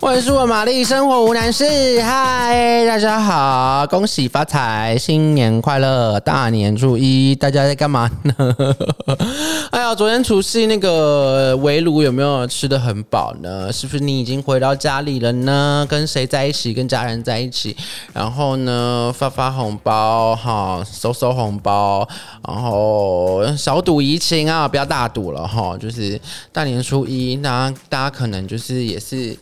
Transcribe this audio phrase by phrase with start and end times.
[0.00, 1.64] 我是我玛丽，生活无难事。
[2.02, 6.20] 嗨，大家好，恭喜发财，新年快乐！
[6.20, 8.34] 大年初一，大家在干嘛呢？
[9.72, 13.72] 哎呀，昨天除夕那个围炉有没有吃的很饱呢？
[13.72, 15.84] 是不是你已经回到家里了呢？
[15.90, 16.72] 跟谁在一起？
[16.72, 17.76] 跟家人在一起，
[18.12, 22.08] 然后呢，发发红包哈，收收红包，
[22.46, 25.76] 然后小赌怡情啊，不要大赌了哈。
[25.76, 26.18] 就是
[26.52, 29.36] 大年初一，大家大家可能就是也是。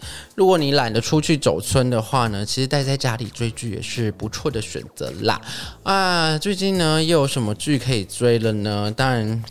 [0.46, 5.40] 如果你懒得出去走村的话呢，其实待在家里追剧也是不错的选择啦。
[5.82, 8.88] 啊，最近呢又有什么剧可以追了呢？
[8.96, 9.42] 当然，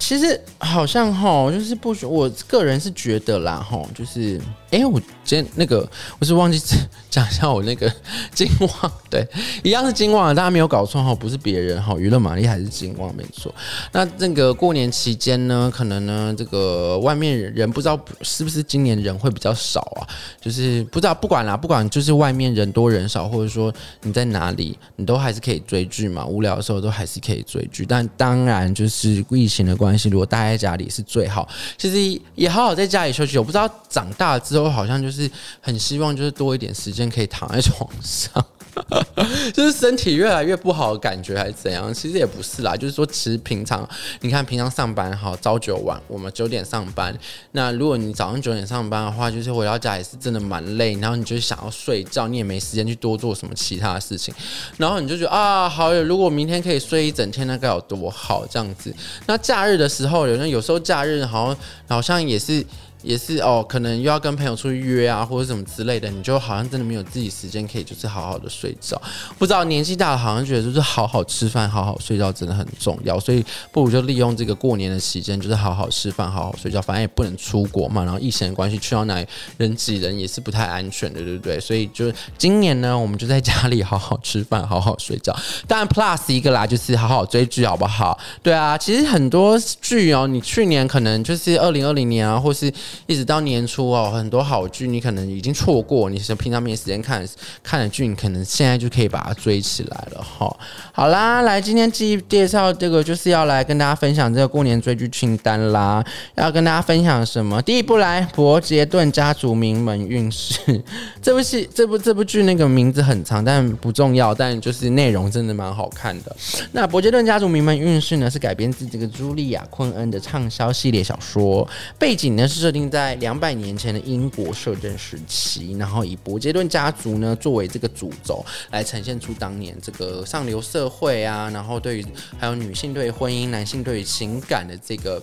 [0.00, 4.40] 其实好像哈，就是不，我个人是觉得啦，哈，就是。
[4.72, 5.86] 哎、我今天那个
[6.20, 6.62] 我是忘记
[7.10, 7.92] 讲一下我那个
[8.32, 9.26] 金旺，对，
[9.64, 13.52] 一样是金旺，大家没有搞错哈，不是别人哈，娱乐玛丽还是金旺没错。
[13.90, 20.06] 那这个过年期间呢，可能呢这个外面人不知道是不是今年人会比较少啊，
[20.40, 27.84] 就是不知道不管啦，不管就是外面人多人少，或者说你在哪里，你都还是可以追剧嘛，无聊的时候都还是可以追剧。
[27.84, 33.36] 但当然就是疫情的关系，如果待在家里是最好，其实也好好在家里休息。
[33.36, 34.76] 我不知道长大之后。
[34.76, 38.44] 好像就是是很希望，就是多一点时间可以躺在 床上，
[39.54, 41.92] 就是身体越来越不好的感觉，还是怎样？
[41.94, 43.88] 其实也不是啦，就是说，其实平常
[44.20, 47.16] 你看，平常上班好朝九晚，我们九点上班。
[47.52, 54.34] 那如果你早上九点上班的话，就是回到家也是真的蛮累，然后你就想要睡觉，你也没时间去多做什么其他的事情，
[54.76, 58.94] 然后你就觉得啊，好，如果明天可以睡一整天，那该有多好这样子。
[59.26, 61.56] 那假日的时候，有人有时候假日好像
[61.88, 62.64] 好像也是。
[63.06, 69.00] 也是哦，可能又要跟朋友出去约啊，或者什么之类的，你就好像真的没有自己时间可以就是好好的睡觉。
[69.38, 76.82] 不知道年纪大了，好像觉得就是好好吃饭、好好睡觉真的很重要，所以不如就利用这个过年的期间，就是好好吃饭、好好睡觉。
[76.82, 81.60] 反正也不能出国嘛，然后疫情的关系，去到哪里人挤人也是不太安全的，对不对？
[81.60, 85.32] 所以就今年呢，我们就在家里好好吃饭、好好睡觉。
[85.68, 88.18] 当然，plus 一个啦，就是好好追剧，好不好？
[88.42, 92.72] 对啊，其实很多剧哦，你去年可能就是二零二零年啊，或是
[93.06, 97.22] 一直到年初哦，很多好剧你可能已经错过，你是平常没时间看
[97.62, 100.56] 看的剧，你可能现在就可以把它追起来了哈。
[100.92, 106.02] 好啦，来今天继介绍这个，就是要来跟大家分享这个过年追剧清单啦。
[106.36, 107.60] 要跟大家分享什么？
[107.60, 110.54] 第一部来《伯杰顿家族名门运势》
[111.20, 116.34] 这部戏，这部这部剧那个名字很长，但不重要，但就是内容真的蛮好看的。
[116.72, 121.68] 那《伯杰顿家族名门运势》呢，是改编自这个茱莉亚·昆恩的畅销系列小说，
[121.98, 122.85] 背景呢是设定。
[122.90, 132.06] 在两百年前的英国摄政时期，然后以伯杰顿家族呢作为这个主轴，来呈现出当年这个上流社会啊，然后对于
[132.38, 135.22] 还有女性对婚姻、男性对于情感的这个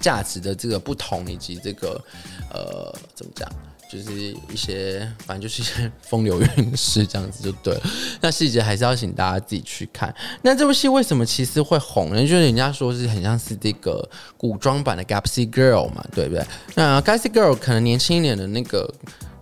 [0.00, 2.02] 价值的这个不同，以及这个
[2.52, 3.48] 呃怎么讲？
[3.90, 4.12] 就是
[4.52, 7.80] 一些，反正就是一些风流韵事这样子就对了。
[8.20, 10.14] 那细节还是要请大家自己去看。
[10.42, 12.20] 那这部戏为什么其实会红呢？
[12.20, 16.44] 就是人家说是很像是这个古装版的 g a p s y Girl 嘛，对不对？
[16.74, 18.88] 那 g a p s y Girl 可能年轻一点的那个。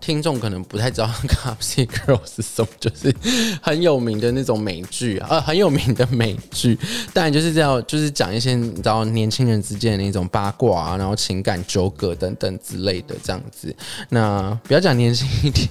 [0.01, 3.15] 听众可能不太知道《Gossip Girl》是什么，就是
[3.61, 6.79] 很有名的那种美剧啊，很有名的美剧。
[7.13, 13.75] 当然就是这样，就是讲一些你知道年轻人之间的那种八卦啊，然后情感纠葛等等之类的这样子。
[14.09, 15.69] 那不要讲年轻一点。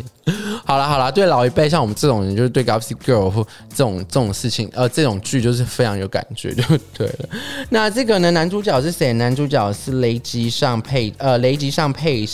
[0.65, 3.31] 好了好了，对老一辈像我们这种人，就是对《Gossip Girl》
[3.69, 6.63] 这种这种事情，呃，这种剧就是非常有感觉，就
[6.93, 7.29] 对了。
[7.69, 9.13] 那这个呢，男主角是谁？
[9.13, 12.27] 男主角是雷吉尚佩，呃，雷吉尚佩。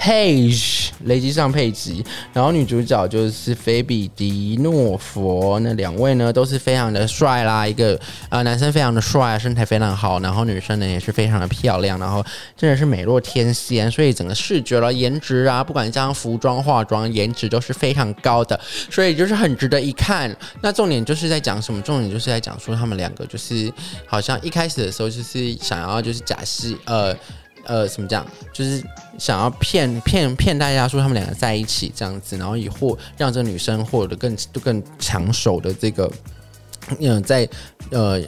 [0.00, 2.02] Page 雷吉上佩吉，
[2.32, 8.00] 然后女主角就是菲比迪诺佛，那两位呢都是非常的帅啦，一个
[8.30, 12.24] 呃男生非常的帅，身材非常好，然后女生呢也是非常的漂亮，然后
[12.56, 18.58] 真的是美若天仙，所以整个视觉了颜值啊，不管加上服装化妆，颜值都是非常高的，
[18.90, 20.34] 所以就是很值得一看。
[20.62, 21.82] 那重点就是在讲什么？
[21.82, 23.70] 重点就是在讲说他们两个就是
[24.06, 27.14] 好像一开始的时候就是想要就是假戏呃。
[27.64, 28.26] 呃，怎么讲？
[28.52, 28.82] 就是
[29.18, 36.10] 想要骗骗骗大家说他们两个在一起这样子，然后以获让这个女生获得更更抢手的这个，
[36.98, 37.48] 嗯、在
[37.90, 38.20] 呃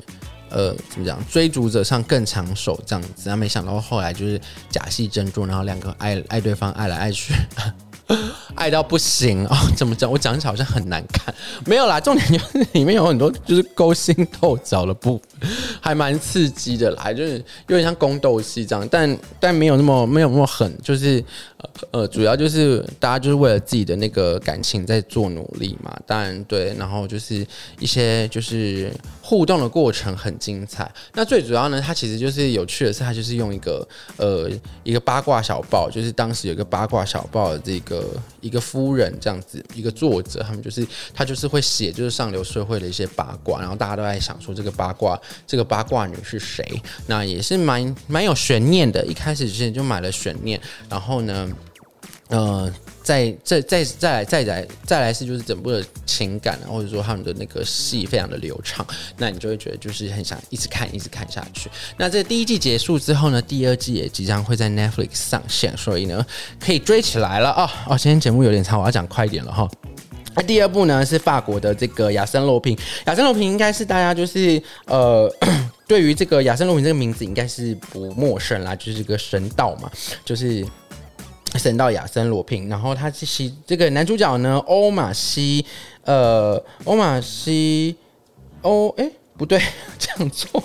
[0.50, 3.28] 呃怎么讲追逐者上更抢手这样子。
[3.28, 4.40] 那没想到后来就是
[4.70, 7.34] 假戏真做，然后两个爱爱对方爱来爱去。
[8.54, 10.10] 爱到不行哦，怎么讲？
[10.10, 11.98] 我讲起来好像很难看，没有啦。
[11.98, 15.50] 重点就是里面有很多就是勾心斗角的部分，
[15.80, 17.38] 还蛮刺激的啦，就是
[17.68, 21.22] 有点像宫斗戏这样，但但没有那么没有那么狠，就是
[21.56, 25.96] 呃呃，主要就是大家就是为了自己的那个感情在做努力嘛。
[26.06, 27.46] 当然对，然后就是
[27.78, 28.92] 一些就是
[29.22, 30.90] 互动的过程很精彩。
[31.14, 33.86] 那最主要呢，它其实就是有趣的是，它就是用一个
[34.18, 34.50] 呃
[34.82, 38.01] 一个八卦小报，就是当时有一个八卦小报的这个
[38.40, 46.64] 一个夫人这样子一个作者，他们就是他就是会写就是上流社会的一些八卦，然后大家都在想说这个八卦这个八卦女是谁？
[47.06, 49.04] 那也是蛮蛮有悬念的。
[49.06, 51.50] 一开始之前就买了悬念，然后呢，
[52.28, 52.72] 嗯。
[53.02, 61.68] 再再再再来再来再来是就是整部的情感，或者说他们的那个戏非常的流畅，那你就会觉得就是很想一直看一直看下去。
[61.96, 66.24] 那这第一季结束之后呢，第二季也即将会在 Netflix 上线，所以呢
[66.60, 67.98] 可以追起来了哦哦。
[67.98, 69.68] 今天节目有点长，我要讲快一点了哈。
[70.34, 75.30] 那第二部呢是法国的这个亚森罗平，亚森罗平应该是大家就是呃
[75.86, 79.90] 对于这个亚森罗平这个名字应该是不陌生啦，就是个神道嘛，
[80.24, 80.64] 就是。
[81.58, 85.64] 神道亚森罗平，然后他其实这个男主角呢，欧玛西，
[86.04, 87.96] 呃，欧玛西，
[88.62, 89.60] 欧，哎，不对，
[89.98, 90.62] 这样做，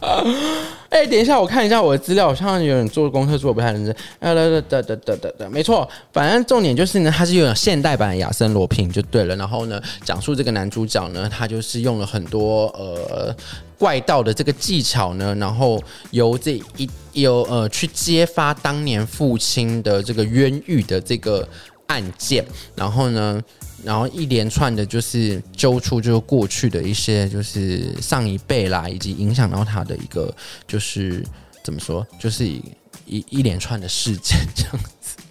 [0.90, 13.34] 哎，等一下，我看一下我的资料，好像有点做功课做的不太认真，啊，哒哒哒哒哒哒哒，没错，反正重点就是呢，他是有现代版的亚森罗平就对了，然后呢，讲述这个男主角呢，他就是用了很多呃。
[13.78, 21.48] 怪盗的这个技巧呢，然后由这一由呃去揭发当年父亲的这个冤狱的这个
[21.86, 22.44] 案件，
[22.74, 23.42] 然后呢，
[23.84, 30.34] 然后一连串的就是揪出就是过去的一些就是上一辈啦，以及影响到他的一个
[30.66, 31.24] 就是
[31.62, 32.62] 怎么说，就是一
[33.06, 34.78] 一连串的事件这样。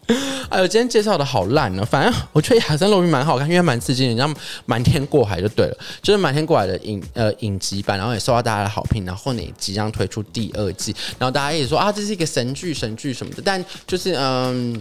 [0.49, 1.83] 哎呦，今天介绍的好烂呢！
[1.85, 4.31] 反正 我觉得亚森罗平蛮好看，因为蛮刺激的，你知道
[4.65, 14.79] 瞒天过海就对了， 就是瞒天过海的影呃影集版，然后也受到大家的好评，然后呢即将推出第二季，然后大家也说啊，这是一个神剧神剧什么的，但就是嗯，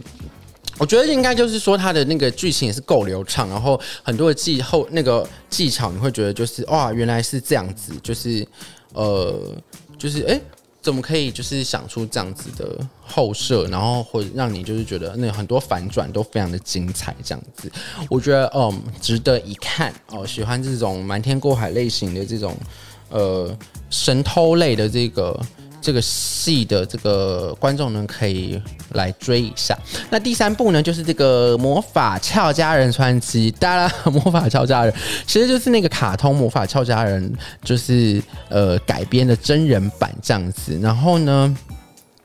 [0.78, 8.46] 我觉得应该就是说它的那个剧情也是够流畅，然后很多的技后那个技巧你会觉得就是哇，原来是这样子，就是
[8.92, 9.54] 呃，
[9.96, 10.40] 就是哎。
[10.82, 17.70] 怎么可以就是想出这样子的后设，然后会让你就是觉得那很多反转都非常的精彩，这样子，
[18.10, 20.26] 我觉得嗯值得一看哦。
[20.26, 22.56] 喜欢这种瞒天过海类型的这种
[23.08, 23.56] 呃
[23.88, 25.40] 神偷类的这个。
[25.82, 28.62] 这个戏的这个观众呢，可以
[28.92, 29.76] 来追一下。
[30.08, 33.50] 那第三部呢，就是这个《魔法俏佳人传奇》。
[33.58, 34.92] 当然，《魔法俏佳人》
[35.26, 37.30] 其实就是那个卡通《魔法俏佳人》，
[37.62, 40.78] 就是呃改编的真人版这样子。
[40.80, 41.54] 然后呢，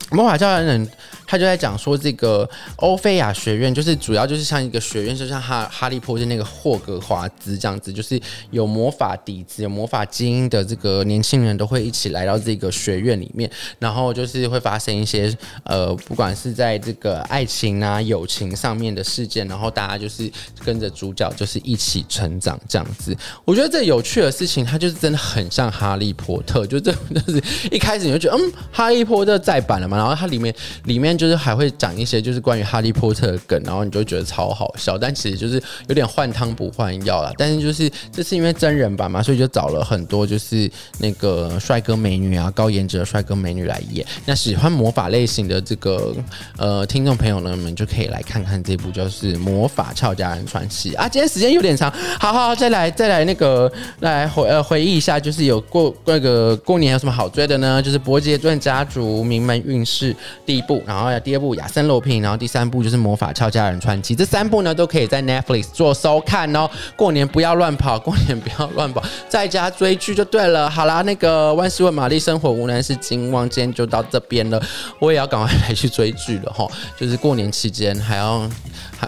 [0.16, 0.86] 《魔法俏佳人》。
[1.28, 8.18] 他就在讲说，这个欧菲亚学院就是主要就是像一个学院，就像哈哈利波特那个霍格华兹这样子，就是
[8.50, 20.32] 有魔法底子、有魔法基因的这个年轻人都会一起来到这个学院里面，然后就是会发生一些呃，不管是在这个爱情啊、友情上面的事件，然后大家就是
[20.64, 23.14] 跟着主角就是一起成长这样子。
[23.44, 31.17] 我觉得这有趣的事情，它就是真的很像哈利波特，就这就是一开始你就觉得嗯，哈利波特再版了嘛，然后它里面里面。
[31.18, 37.32] 就是还会讲一些就是关于哈利波特的梗，然后你就觉得超好笑，但其实就是有点换汤不换药啦。
[37.38, 40.70] 但是就是这是因为真人版嘛，所以就找了很多就是
[41.00, 44.06] 那个帅哥美女啊，高颜值的帅哥美女来演。
[44.26, 46.16] 那喜欢魔法类型的这个
[46.58, 51.10] 呃听众朋友呢，们就可以来看看这部就是《魔法俏佳人传奇》啊。
[51.10, 53.72] 今天时间有点长，好好再来再来那个
[54.02, 57.82] 来回呃回忆一下，就是有过那个过年有什么好追的呢？
[57.82, 61.07] 就是《伯杰顿家族》名门韵事第一部，然后。
[61.20, 66.70] 第二部《亚森罗平》，然后第三部就是《魔法俏佳人传奇》，这三部呢都可以在 Netflix 做收看哦。
[66.96, 70.70] 过年不要乱跑，过年不要乱跑，在家追剧就对了。
[70.70, 74.62] 好啦，那个万事问玛丽，生活无难事，金旺今天就到这边了。
[75.00, 78.50] 我也要赶快来去追剧了哈，就是过年期间还要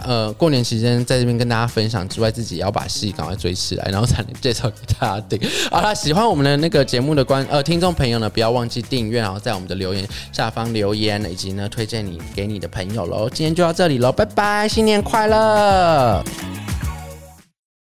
[0.04, 5.40] 呃，过年期间在这边跟大家分享之外，自己也要把戏赶快追起来，然后才能介绍给大家听。
[5.70, 12.06] 好啦，喜欢我们的那个节目的观呃听众朋友呢，不要忘记订阅，然后在我们的留言下方留言，以及呢推荐。
[12.06, 16.22] 你给你的朋友喽，今天就到这里喽，拜拜，新年快乐！